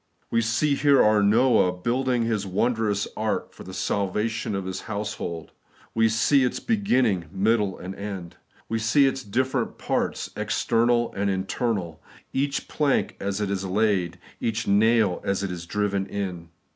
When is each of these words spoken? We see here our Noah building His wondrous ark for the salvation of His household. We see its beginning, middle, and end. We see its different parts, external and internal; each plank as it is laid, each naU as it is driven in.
We 0.31 0.41
see 0.41 0.73
here 0.73 1.03
our 1.03 1.21
Noah 1.21 1.71
building 1.71 2.23
His 2.23 2.43
wondrous 2.47 3.07
ark 3.15 3.53
for 3.53 3.63
the 3.63 3.71
salvation 3.71 4.55
of 4.55 4.65
His 4.65 4.81
household. 4.89 5.51
We 5.93 6.09
see 6.09 6.43
its 6.43 6.59
beginning, 6.59 7.25
middle, 7.31 7.77
and 7.77 7.93
end. 7.93 8.37
We 8.67 8.79
see 8.79 9.05
its 9.05 9.21
different 9.21 9.77
parts, 9.77 10.31
external 10.35 11.13
and 11.13 11.29
internal; 11.29 12.01
each 12.33 12.67
plank 12.67 13.15
as 13.19 13.39
it 13.41 13.51
is 13.51 13.63
laid, 13.63 14.17
each 14.39 14.67
naU 14.67 15.19
as 15.23 15.43
it 15.43 15.51
is 15.51 15.67
driven 15.67 16.07
in. 16.07 16.49